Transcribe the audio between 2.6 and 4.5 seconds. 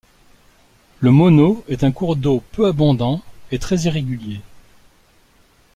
abondant et très irrégulier.